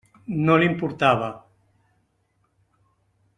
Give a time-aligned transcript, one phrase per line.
[0.45, 1.27] No li importava.